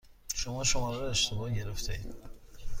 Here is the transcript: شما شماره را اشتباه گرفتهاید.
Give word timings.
شما 0.35 0.63
شماره 0.63 0.99
را 0.99 1.09
اشتباه 1.09 1.51
گرفتهاید. 1.53 2.15